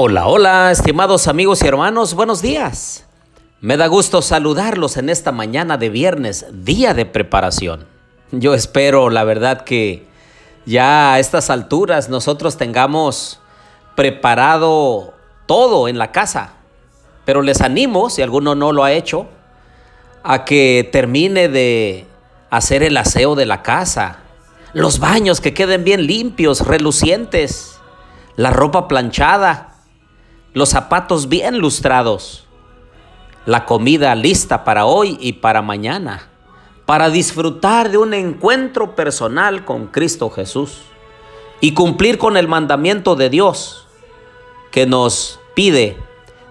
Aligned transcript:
Hola, 0.00 0.28
hola, 0.28 0.70
estimados 0.70 1.26
amigos 1.26 1.60
y 1.60 1.66
hermanos, 1.66 2.14
buenos 2.14 2.40
días. 2.40 3.04
Me 3.60 3.76
da 3.76 3.88
gusto 3.88 4.22
saludarlos 4.22 4.96
en 4.96 5.08
esta 5.08 5.32
mañana 5.32 5.76
de 5.76 5.88
viernes, 5.88 6.46
día 6.52 6.94
de 6.94 7.04
preparación. 7.04 7.84
Yo 8.30 8.54
espero, 8.54 9.10
la 9.10 9.24
verdad, 9.24 9.64
que 9.64 10.06
ya 10.66 11.14
a 11.14 11.18
estas 11.18 11.50
alturas 11.50 12.08
nosotros 12.08 12.56
tengamos 12.56 13.40
preparado 13.96 15.14
todo 15.46 15.88
en 15.88 15.98
la 15.98 16.12
casa. 16.12 16.52
Pero 17.24 17.42
les 17.42 17.60
animo, 17.60 18.08
si 18.08 18.22
alguno 18.22 18.54
no 18.54 18.70
lo 18.70 18.84
ha 18.84 18.92
hecho, 18.92 19.26
a 20.22 20.44
que 20.44 20.88
termine 20.92 21.48
de 21.48 22.06
hacer 22.50 22.84
el 22.84 22.96
aseo 22.96 23.34
de 23.34 23.46
la 23.46 23.62
casa, 23.62 24.18
los 24.74 25.00
baños 25.00 25.40
que 25.40 25.54
queden 25.54 25.82
bien 25.82 26.06
limpios, 26.06 26.68
relucientes, 26.68 27.80
la 28.36 28.50
ropa 28.52 28.86
planchada 28.86 29.67
los 30.54 30.70
zapatos 30.70 31.28
bien 31.28 31.58
lustrados, 31.58 32.46
la 33.46 33.64
comida 33.64 34.14
lista 34.14 34.64
para 34.64 34.86
hoy 34.86 35.16
y 35.20 35.34
para 35.34 35.62
mañana, 35.62 36.28
para 36.86 37.10
disfrutar 37.10 37.90
de 37.90 37.98
un 37.98 38.14
encuentro 38.14 38.94
personal 38.94 39.64
con 39.64 39.86
Cristo 39.88 40.30
Jesús 40.30 40.80
y 41.60 41.74
cumplir 41.74 42.18
con 42.18 42.36
el 42.36 42.48
mandamiento 42.48 43.14
de 43.14 43.30
Dios 43.30 43.86
que 44.70 44.86
nos 44.86 45.40
pide 45.54 45.96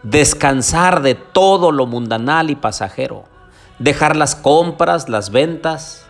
descansar 0.03 1.01
de 1.01 1.15
todo 1.15 1.71
lo 1.71 1.85
mundanal 1.85 2.49
y 2.49 2.55
pasajero, 2.55 3.25
dejar 3.79 4.15
las 4.15 4.35
compras, 4.35 5.09
las 5.09 5.31
ventas, 5.31 6.05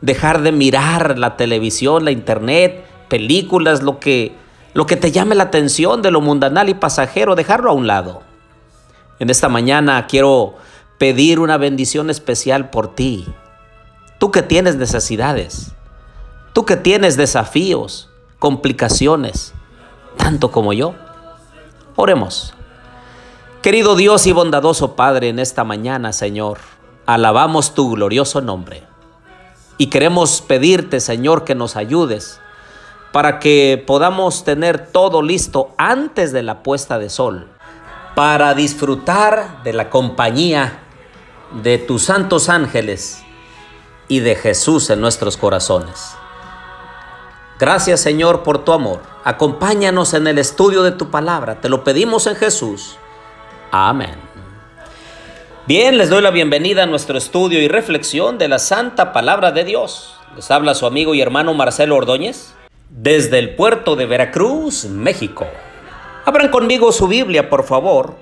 dejar 0.00 0.42
de 0.42 0.52
mirar 0.52 1.18
la 1.18 1.36
televisión, 1.36 2.04
la 2.04 2.10
internet, 2.10 2.84
películas, 3.08 3.82
lo 3.82 3.98
que 4.00 4.36
lo 4.74 4.86
que 4.86 4.96
te 4.96 5.12
llame 5.12 5.34
la 5.34 5.44
atención 5.44 6.02
de 6.02 6.10
lo 6.10 6.20
mundanal 6.20 6.68
y 6.68 6.74
pasajero, 6.74 7.34
dejarlo 7.34 7.70
a 7.70 7.74
un 7.74 7.86
lado. 7.86 8.22
En 9.18 9.30
esta 9.30 9.48
mañana 9.48 10.06
quiero 10.06 10.54
pedir 10.98 11.40
una 11.40 11.58
bendición 11.58 12.10
especial 12.10 12.70
por 12.70 12.94
ti. 12.94 13.26
Tú 14.18 14.30
que 14.30 14.42
tienes 14.42 14.76
necesidades, 14.76 15.72
tú 16.52 16.64
que 16.64 16.76
tienes 16.76 17.16
desafíos, 17.16 18.08
complicaciones, 18.38 19.52
tanto 20.16 20.50
como 20.50 20.72
yo. 20.72 20.94
Oremos. 21.96 22.54
Querido 23.62 23.94
Dios 23.94 24.26
y 24.26 24.32
bondadoso 24.32 24.96
Padre, 24.96 25.28
en 25.28 25.38
esta 25.38 25.64
mañana, 25.64 26.12
Señor, 26.12 26.58
alabamos 27.06 27.74
tu 27.74 27.92
glorioso 27.92 28.40
nombre. 28.40 28.82
Y 29.78 29.86
queremos 29.86 30.40
pedirte, 30.40 31.00
Señor, 31.00 31.44
que 31.44 31.54
nos 31.54 31.76
ayudes 31.76 32.40
para 33.12 33.38
que 33.38 33.82
podamos 33.86 34.42
tener 34.42 34.88
todo 34.90 35.22
listo 35.22 35.74
antes 35.76 36.32
de 36.32 36.42
la 36.42 36.62
puesta 36.62 36.98
de 36.98 37.10
sol, 37.10 37.48
para 38.14 38.54
disfrutar 38.54 39.62
de 39.62 39.74
la 39.74 39.90
compañía 39.90 40.80
de 41.62 41.76
tus 41.76 42.04
santos 42.04 42.48
ángeles 42.48 43.22
y 44.08 44.20
de 44.20 44.34
Jesús 44.34 44.88
en 44.90 45.00
nuestros 45.00 45.36
corazones. 45.36 46.14
Gracias 47.58 48.00
Señor 48.00 48.42
por 48.42 48.64
tu 48.64 48.72
amor. 48.72 49.02
Acompáñanos 49.24 50.14
en 50.14 50.26
el 50.26 50.38
estudio 50.38 50.82
de 50.82 50.92
tu 50.92 51.10
palabra. 51.10 51.60
Te 51.60 51.68
lo 51.68 51.84
pedimos 51.84 52.26
en 52.26 52.34
Jesús. 52.34 52.96
Amén. 53.70 54.16
Bien, 55.66 55.96
les 55.96 56.10
doy 56.10 56.22
la 56.22 56.30
bienvenida 56.30 56.82
a 56.82 56.86
nuestro 56.86 57.16
estudio 57.16 57.60
y 57.60 57.68
reflexión 57.68 58.36
de 58.36 58.48
la 58.48 58.58
santa 58.58 59.12
palabra 59.12 59.52
de 59.52 59.62
Dios. 59.62 60.16
Les 60.34 60.50
habla 60.50 60.74
su 60.74 60.86
amigo 60.86 61.14
y 61.14 61.20
hermano 61.20 61.54
Marcelo 61.54 61.96
Ordóñez 61.96 62.54
desde 62.94 63.38
el 63.38 63.54
puerto 63.56 63.96
de 63.96 64.04
Veracruz, 64.04 64.84
México. 64.84 65.46
Abran 66.26 66.50
conmigo 66.50 66.92
su 66.92 67.08
Biblia, 67.08 67.48
por 67.48 67.64
favor, 67.64 68.16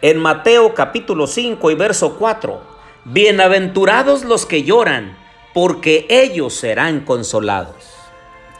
en 0.00 0.18
Mateo 0.18 0.72
capítulo 0.72 1.26
5 1.26 1.70
y 1.70 1.74
verso 1.74 2.16
4. 2.16 2.74
Bienaventurados 3.04 4.24
los 4.24 4.46
que 4.46 4.62
lloran, 4.62 5.14
porque 5.52 6.06
ellos 6.08 6.54
serán 6.54 7.00
consolados. 7.00 7.76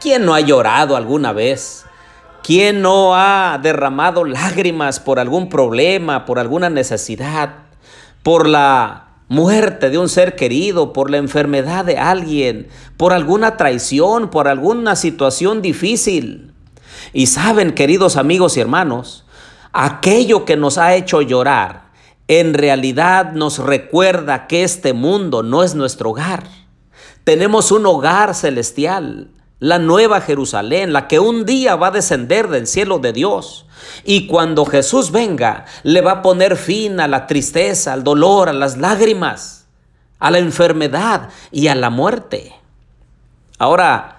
¿Quién 0.01 0.27
no 0.27 0.35
ha 0.35 0.41
llorado 0.41 0.97
alguna 0.97 1.33
vez? 1.33 1.87
¿Quién 2.43 2.83
no 2.83 3.15
ha 3.15 3.59
derramado 3.63 4.27
lágrimas 4.27 5.01
por 5.01 5.19
algún 5.19 5.49
problema, 5.49 6.27
por 6.27 6.39
alguna 6.39 6.69
necesidad, 6.69 7.55
por 8.23 8.47
la 8.47 9.04
muerte 9.29 9.91
de 9.91 9.99
un 9.99 10.09
ser 10.09 10.37
querido, 10.37 10.93
por 10.93 11.11
la 11.11 11.17
enfermedad 11.17 11.85
de 11.85 11.99
alguien, 11.99 12.69
por 12.97 13.13
alguna 13.13 13.57
traición, 13.57 14.31
por 14.31 14.49
alguna 14.49 14.97
situación 14.97 15.63
difícil. 15.63 16.53
Y 17.13 17.27
saben, 17.27 17.73
queridos 17.73 18.17
amigos 18.17 18.57
y 18.57 18.61
hermanos, 18.61 19.25
aquello 19.73 20.45
que 20.45 20.57
nos 20.57 20.79
ha 20.79 20.95
hecho 20.95 21.23
llorar, 21.23 21.85
en 22.29 22.55
realidad 22.55 23.33
nos 23.33 23.59
recuerda 23.59 24.47
que 24.47 24.63
este 24.63 24.93
mundo 24.93 25.43
no 25.43 25.63
es 25.63 25.75
nuestro 25.75 26.11
hogar. 26.11 26.45
Tenemos 27.25 27.73
un 27.73 27.87
hogar 27.87 28.35
celestial, 28.35 29.31
la 29.65 29.79
nueva 29.79 30.21
Jerusalén, 30.21 30.93
la 30.93 31.09
que 31.09 31.19
un 31.19 31.47
día 31.47 31.75
va 31.75 31.87
a 31.87 31.93
descender 31.93 32.49
del 32.49 32.67
cielo 32.67 32.99
de 32.99 33.15
Dios. 33.15 33.65
Y 34.05 34.27
cuando 34.27 34.67
Jesús 34.67 35.11
venga, 35.11 35.65
le 35.85 36.03
va 36.03 36.13
a 36.13 36.23
poner 36.23 36.59
fin 36.59 37.01
a 37.01 37.09
la 37.09 37.27
tristeza, 37.27 37.95
al 37.95 38.05
dolor, 38.05 38.51
a 38.51 38.53
las 38.53 38.77
lágrimas, 38.77 39.65
a 40.19 40.31
la 40.31 40.39
enfermedad 40.39 41.31
y 41.51 41.69
a 41.69 41.75
la 41.75 41.89
muerte. 41.89 42.53
Ahora, 43.59 44.19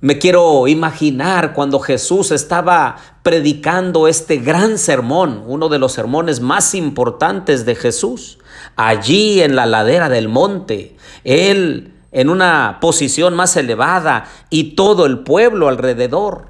me 0.00 0.18
quiero 0.18 0.66
imaginar 0.66 1.52
cuando 1.52 1.78
Jesús 1.78 2.32
estaba 2.32 2.96
predicando 3.22 4.08
este 4.08 4.38
gran 4.38 4.78
sermón, 4.78 5.44
uno 5.46 5.68
de 5.68 5.78
los 5.78 5.92
sermones 5.92 6.40
más 6.40 6.74
importantes 6.74 7.66
de 7.66 7.76
Jesús, 7.76 8.40
allí 8.74 9.42
en 9.42 9.54
la 9.54 9.66
ladera 9.66 10.08
del 10.08 10.28
monte. 10.28 10.96
Él 11.22 11.92
en 12.16 12.30
una 12.30 12.78
posición 12.80 13.34
más 13.34 13.58
elevada 13.58 14.24
y 14.48 14.74
todo 14.74 15.04
el 15.04 15.18
pueblo 15.18 15.68
alrededor. 15.68 16.46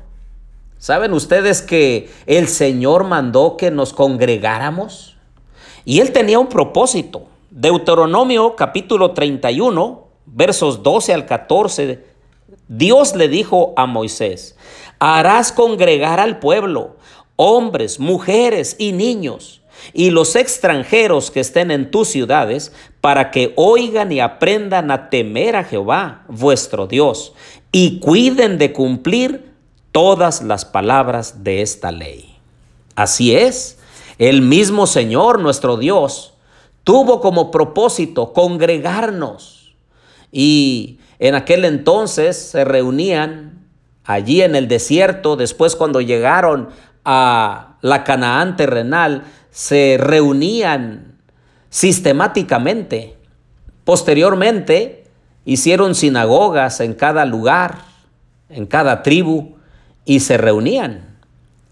¿Saben 0.79 1.13
ustedes 1.13 1.61
que 1.61 2.09
el 2.27 2.47
Señor 2.47 3.03
mandó 3.03 3.57
que 3.57 3.73
nos 3.73 3.93
congregáramos? 3.93 5.17
Y 5.85 5.99
Él 5.99 6.13
tenía 6.13 6.39
un 6.39 6.49
propósito. 6.49 7.25
Deuteronomio 7.51 8.55
capítulo 8.55 9.11
31, 9.11 10.07
versos 10.27 10.85
12 10.85 11.15
al 11.15 11.27
14, 11.27 12.05
Dios 12.69 13.17
le 13.17 13.27
dijo 13.27 13.75
a 13.77 13.87
Moisés, 13.87 14.57
harás 15.01 15.51
congregar 15.51 16.21
al 16.21 16.39
pueblo, 16.39 16.95
hombres, 17.35 17.99
mujeres 17.99 18.77
y 18.79 18.93
niños 18.93 19.63
y 19.93 20.11
los 20.11 20.37
extranjeros 20.37 21.31
que 21.31 21.41
estén 21.41 21.71
en 21.71 21.91
tus 21.91 22.09
ciudades, 22.09 22.73
para 23.01 23.31
que 23.31 23.53
oigan 23.57 24.13
y 24.13 24.21
aprendan 24.21 24.91
a 24.91 25.11
temer 25.11 25.57
a 25.57 25.65
Jehová, 25.65 26.25
vuestro 26.29 26.87
Dios, 26.87 27.33
y 27.73 28.01
cuiden 28.01 28.59
de 28.59 28.73
cumplir 28.73 29.53
todas 29.93 30.43
las 30.43 30.65
palabras 30.65 31.43
de 31.45 31.63
esta 31.63 31.93
ley. 31.93 32.37
Así 32.95 33.35
es, 33.35 33.79
el 34.19 34.43
mismo 34.43 34.87
Señor, 34.87 35.41
nuestro 35.41 35.77
Dios, 35.77 36.35
tuvo 36.85 37.21
como 37.21 37.51
propósito 37.51 38.33
congregarnos. 38.33 39.75
Y 40.33 40.99
en 41.19 41.35
aquel 41.35 41.65
entonces 41.65 42.37
se 42.37 42.65
reunían 42.65 43.67
allí 44.05 44.43
en 44.43 44.55
el 44.55 44.69
desierto, 44.69 45.37
después 45.37 45.77
cuando 45.77 46.01
llegaron 46.01 46.71
a 47.05 47.77
la 47.83 48.05
Canaán 48.05 48.57
terrenal, 48.57 49.25
se 49.57 49.97
reunían 49.99 51.17
sistemáticamente. 51.71 53.17
Posteriormente 53.85 55.05
hicieron 55.47 55.95
sinagogas 55.95 56.81
en 56.81 56.93
cada 56.93 57.25
lugar, 57.25 57.79
en 58.51 58.67
cada 58.67 59.03
tribu, 59.03 59.57
y 60.05 60.21
se 60.21 60.37
reunían. 60.37 61.17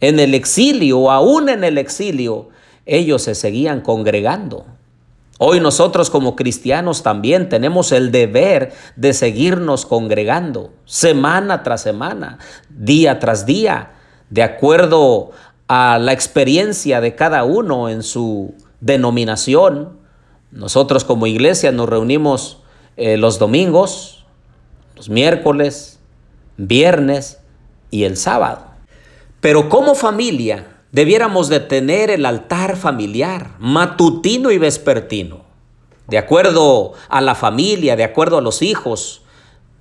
En 0.00 0.18
el 0.18 0.32
exilio, 0.32 1.10
aún 1.10 1.50
en 1.50 1.62
el 1.62 1.76
exilio, 1.76 2.48
ellos 2.86 3.20
se 3.20 3.34
seguían 3.34 3.82
congregando. 3.82 4.64
Hoy 5.36 5.60
nosotros 5.60 6.08
como 6.08 6.36
cristianos 6.36 7.02
también 7.02 7.50
tenemos 7.50 7.92
el 7.92 8.10
deber 8.10 8.72
de 8.96 9.12
seguirnos 9.12 9.84
congregando 9.84 10.72
semana 10.86 11.62
tras 11.62 11.82
semana, 11.82 12.38
día 12.70 13.18
tras 13.18 13.44
día, 13.44 13.90
de 14.30 14.42
acuerdo 14.42 15.32
a 15.68 15.98
la 15.98 16.12
experiencia 16.12 17.00
de 17.00 17.14
cada 17.14 17.44
uno 17.44 17.88
en 17.88 18.02
su 18.02 18.54
denominación. 18.80 19.98
Nosotros 20.50 21.04
como 21.04 21.26
iglesia 21.26 21.72
nos 21.72 21.88
reunimos 21.88 22.58
eh, 22.96 23.16
los 23.16 23.38
domingos, 23.38 24.24
los 24.96 25.08
miércoles, 25.08 26.00
viernes 26.56 27.40
y 27.90 28.04
el 28.04 28.16
sábado. 28.16 28.66
Pero 29.40 29.68
como 29.68 29.94
familia 29.94 30.82
debiéramos 30.92 31.48
de 31.48 31.60
tener 31.60 32.10
el 32.10 32.24
altar 32.24 32.76
familiar, 32.76 33.56
matutino 33.58 34.50
y 34.50 34.58
vespertino. 34.58 35.44
De 36.06 36.18
acuerdo 36.18 36.92
a 37.08 37.20
la 37.20 37.34
familia, 37.34 37.96
de 37.96 38.04
acuerdo 38.04 38.38
a 38.38 38.42
los 38.42 38.62
hijos, 38.62 39.22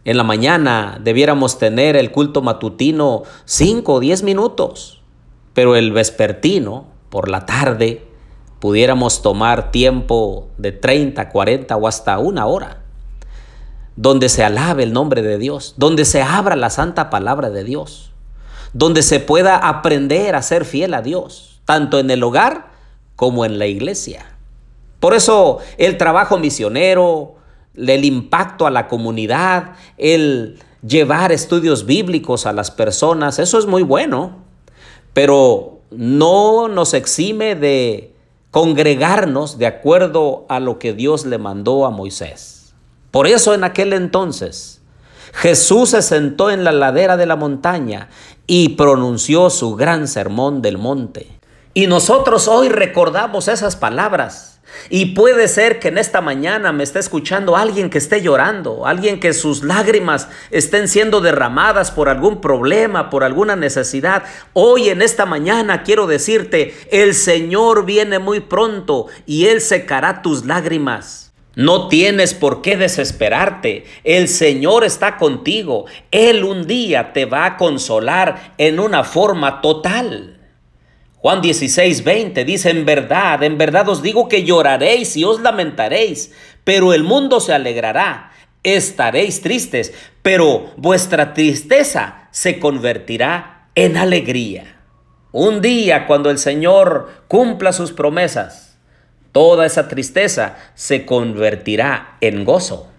en 0.06 0.18
la 0.18 0.24
mañana 0.24 1.00
debiéramos 1.02 1.60
tener 1.60 1.96
el 1.96 2.12
culto 2.12 2.42
matutino 2.42 3.24
5 3.46 3.94
o 3.94 4.00
10 4.00 4.24
minutos. 4.24 5.03
Pero 5.54 5.76
el 5.76 5.92
vespertino, 5.92 6.88
por 7.10 7.30
la 7.30 7.46
tarde, 7.46 8.06
pudiéramos 8.60 9.22
tomar 9.22 9.72
tiempo 9.72 10.48
de 10.58 10.72
30, 10.72 11.30
40 11.30 11.76
o 11.76 11.88
hasta 11.88 12.18
una 12.18 12.46
hora, 12.46 12.84
donde 13.96 14.30
se 14.30 14.44
alabe 14.44 14.84
el 14.84 14.94
nombre 14.94 15.22
de 15.22 15.38
Dios, 15.38 15.76
donde 15.78 16.06
se 16.06 16.22
abra 16.22 16.56
la 16.56 16.70
santa 16.70 17.10
palabra 17.10 17.50
de 17.50 17.64
Dios, 17.64 18.12
donde 18.74 19.04
se 19.04 19.20
pueda 19.20 19.58
aprender 19.58 20.36
a 20.36 20.42
ser 20.42 20.66
fiel 20.66 20.94
a 20.94 21.02
Dios, 21.02 21.62
tanto 21.66 22.00
en 22.00 22.10
el 22.10 22.24
hogar 22.24 22.72
como 23.16 23.46
en 23.46 23.60
la 23.60 23.68
iglesia. 23.68 24.26
Por 25.00 25.14
eso 25.14 25.60
el 25.78 25.98
trabajo 25.98 26.40
misionero, 26.40 27.36
el 27.76 28.06
impacto 28.06 28.66
a 28.66 28.72
la 28.72 28.88
comunidad, 28.88 29.74
el 29.98 30.60
llevar 30.86 31.32
estudios 31.32 31.86
bíblicos 31.86 32.46
a 32.46 32.54
las 32.54 32.72
personas, 32.72 33.40
eso 33.40 33.60
es 33.60 33.66
muy 33.66 33.84
bueno, 33.84 34.43
pero 35.14 35.80
no 35.92 36.68
nos 36.68 36.94
exime 36.94 37.56
de 37.56 38.14
congregarnos 38.52 39.58
de 39.58 39.68
acuerdo 39.68 40.46
a 40.50 40.60
lo 40.60 40.80
que 40.80 40.94
Dios 40.94 41.26
le 41.26 41.38
mandó 41.38 41.86
a 41.86 41.90
Moisés. 41.90 42.74
Por 43.12 43.28
eso 43.28 43.54
en 43.54 43.64
aquel 43.64 43.94
entonces 43.94 44.82
Jesús 45.34 45.90
se 45.90 46.02
sentó 46.02 46.52
en 46.52 46.64
la 46.64 46.72
ladera 46.72 47.18
de 47.18 47.26
la 47.26 47.36
montaña 47.36 48.10
y 48.46 48.70
pronunció 48.70 49.50
su 49.50 49.76
gran 49.76 50.08
sermón 50.08 50.62
del 50.62 50.78
monte. 50.78 51.28
Y 51.74 51.88
nosotros 51.88 52.48
hoy 52.48 52.70
recordamos 52.70 53.48
esas 53.48 53.76
palabras 53.76 54.53
y 54.90 55.08
puede 55.08 55.48
ser 55.48 55.80
que 55.80 55.90
en 55.90 55.98
esta 55.98 56.22
mañana 56.22 56.72
me 56.72 56.84
esté 56.84 57.00
escuchando 57.00 57.56
alguien 57.56 57.90
que 57.90 57.98
esté 57.98 58.22
llorando, 58.22 58.86
alguien 58.86 59.20
que 59.20 59.34
sus 59.34 59.64
lágrimas 59.64 60.30
estén 60.52 60.88
siendo 60.88 61.22
derramadas 61.22 61.92
por 61.92 62.10
algún 62.10 62.42
problema, 62.42 63.10
por 63.10 63.24
alguna 63.24 63.56
necesidad. 63.56 64.24
Hoy 64.54 64.90
en 64.90 65.02
esta 65.02 65.26
mañana 65.26 65.84
quiero 65.84 66.08
decirte, 66.08 66.74
el 66.92 67.14
Señor 67.14 67.86
viene 67.86 68.20
muy 68.20 68.40
pronto 68.40 69.08
y 69.26 69.46
Él 69.46 69.62
secará 69.62 70.22
tus 70.22 70.46
lágrimas. 70.46 71.24
No 71.56 71.88
tienes 71.88 72.34
por 72.34 72.64
qué 72.64 72.78
desesperarte. 72.78 73.86
El 74.04 74.28
Señor 74.28 74.84
está 74.84 75.18
contigo. 75.18 75.86
Él 76.10 76.44
un 76.44 76.66
día 76.66 77.14
te 77.14 77.26
va 77.26 77.46
a 77.46 77.58
consolar 77.58 78.56
en 78.58 78.80
una 78.80 79.04
forma 79.04 79.62
total. 79.62 80.33
Juan 81.24 81.40
16, 81.40 82.04
20 82.04 82.44
dice, 82.44 82.70
en 82.70 82.84
verdad, 82.84 83.44
en 83.44 83.58
verdad 83.58 83.88
os 83.88 84.02
digo 84.02 84.28
que 84.28 84.44
lloraréis 84.44 85.16
y 85.16 85.24
os 85.24 85.40
lamentaréis, 85.40 86.34
pero 86.66 86.94
el 86.94 87.04
mundo 87.04 87.40
se 87.40 87.54
alegrará. 87.54 88.34
Estaréis 88.62 89.42
tristes, 89.42 89.94
pero 90.22 90.74
vuestra 90.76 91.34
tristeza 91.34 92.28
se 92.32 92.60
convertirá 92.60 93.70
en 93.74 93.96
alegría. 93.96 94.82
Un 95.32 95.62
día 95.62 96.08
cuando 96.08 96.30
el 96.30 96.40
Señor 96.40 97.10
cumpla 97.30 97.72
sus 97.72 97.94
promesas, 97.94 98.78
toda 99.32 99.66
esa 99.66 99.88
tristeza 99.88 100.58
se 100.76 101.06
convertirá 101.06 102.18
en 102.20 102.44
gozo. 102.44 102.92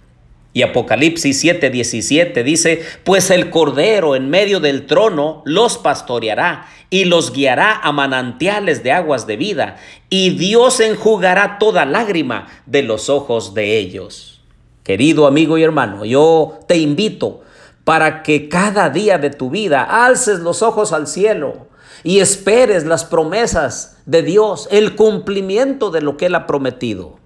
Y 0.55 0.63
Apocalipsis 0.63 1.45
7:17 1.45 2.45
dice, 2.45 2.83
pues 3.03 3.31
el 3.31 3.51
Cordero 3.51 4.15
en 4.15 4.31
medio 4.31 4.61
del 4.61 4.87
trono 4.87 5.43
los 5.45 5.79
pastoreará 5.79 6.67
y 6.91 7.07
los 7.07 7.33
guiará 7.33 7.81
a 7.83 7.91
manantiales 7.91 8.85
de 8.85 8.93
aguas 8.93 9.27
de 9.27 9.37
vida, 9.37 9.79
y 10.09 10.31
Dios 10.31 10.79
enjugará 10.79 11.59
toda 11.59 11.85
lágrima 11.85 12.47
de 12.67 12.85
los 12.85 13.11
ojos 13.11 13.53
de 13.53 13.79
ellos. 13.79 14.43
Querido 14.85 15.27
amigo 15.27 15.59
y 15.59 15.65
hermano, 15.65 16.05
yo 16.05 16.61
te 16.69 16.77
invito 16.77 17.43
para 17.83 18.23
que 18.23 18.49
cada 18.49 18.91
día 18.91 19.19
de 19.19 19.31
tu 19.31 19.51
vida 19.51 19.83
alces 19.83 20.39
los 20.39 20.63
ojos 20.63 20.93
al 20.93 21.09
cielo 21.09 21.67
y 22.05 22.21
esperes 22.21 22.85
las 22.85 23.05
promesas 23.05 23.99
de 24.07 24.23
Dios, 24.23 24.69
el 24.71 24.95
cumplimiento 24.95 25.91
de 25.91 26.01
lo 26.01 26.17
que 26.17 26.27
Él 26.27 26.37
ha 26.37 26.47
prometido. 26.47 27.24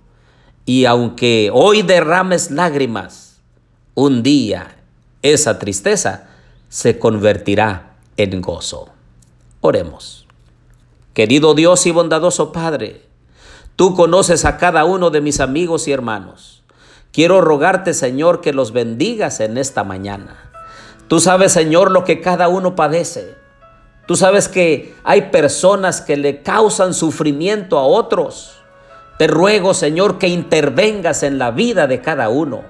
Y 0.69 0.85
aunque 0.85 1.51
hoy 1.51 1.81
derrames 1.81 2.51
lágrimas, 2.51 3.41
un 3.95 4.23
día 4.23 4.77
esa 5.23 5.59
tristeza 5.59 6.29
se 6.69 6.99
convertirá 6.99 7.97
en 8.19 8.43
gozo. 8.43 8.91
Oremos. 9.63 10.27
Querido 11.15 11.55
Dios 11.55 11.87
y 11.87 11.91
bondadoso 11.91 12.53
Padre, 12.53 13.01
tú 13.77 13.95
conoces 13.95 14.45
a 14.45 14.59
cada 14.59 14.85
uno 14.85 15.09
de 15.09 15.23
mis 15.23 15.41
amigos 15.41 15.89
y 15.89 15.93
hermanos. 15.93 16.63
Quiero 17.13 17.41
rogarte, 17.41 17.95
Señor, 17.95 18.43
que 18.43 18.53
los 18.53 18.73
bendigas 18.73 19.41
en 19.41 19.57
esta 19.57 19.85
mañana. 19.85 20.53
Tú 21.09 21.19
sabes, 21.19 21.53
Señor, 21.53 21.91
lo 21.91 22.05
que 22.05 22.21
cada 22.21 22.49
uno 22.49 22.77
padece. 22.77 23.37
Tú 24.07 24.17
sabes 24.17 24.49
que 24.49 24.95
hay 25.03 25.31
personas 25.31 26.03
que 26.03 26.19
le 26.19 26.43
causan 26.43 26.93
sufrimiento 26.93 27.79
a 27.79 27.85
otros. 27.85 28.58
Te 29.19 29.27
ruego, 29.27 29.75
Señor, 29.75 30.19
que 30.19 30.29
intervengas 30.29 31.25
en 31.25 31.39
la 31.39 31.51
vida 31.51 31.89
de 31.89 32.01
cada 32.01 32.29
uno, 32.29 32.63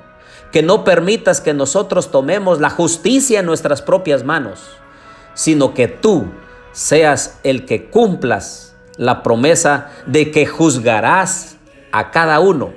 que 0.50 0.62
no 0.62 0.82
permitas 0.82 1.42
que 1.42 1.52
nosotros 1.52 2.10
tomemos 2.10 2.58
la 2.58 2.70
justicia 2.70 3.40
en 3.40 3.46
nuestras 3.46 3.82
propias 3.82 4.24
manos, 4.24 4.66
sino 5.34 5.74
que 5.74 5.88
tú 5.88 6.24
seas 6.72 7.38
el 7.42 7.66
que 7.66 7.90
cumplas 7.90 8.74
la 8.96 9.22
promesa 9.22 9.90
de 10.06 10.30
que 10.30 10.46
juzgarás 10.46 11.56
a 11.92 12.10
cada 12.10 12.40
uno 12.40 12.72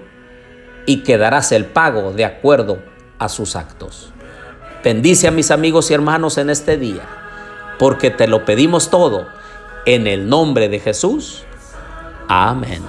y 0.86 1.04
que 1.04 1.18
darás 1.18 1.54
el 1.54 1.66
pago 1.66 2.12
de 2.12 2.26
acuerdo 2.26 2.80
a 3.20 3.30
sus 3.30 3.56
actos. 3.56 4.12
Bendice 4.84 5.28
a 5.28 5.32
mis 5.32 5.50
amigos 5.50 5.92
y 5.92 5.94
hermanos 5.94 6.38
en 6.38 6.50
este 6.50 6.78
día, 6.78 7.04
porque 7.80 8.10
te 8.10 8.28
lo 8.28 8.44
pedimos 8.44 8.90
todo 8.90 9.28
en 9.86 10.08
el 10.08 10.28
nombre 10.28 10.68
de 10.68 10.80
Jesús. 10.80 11.44
Amén. 12.28 12.82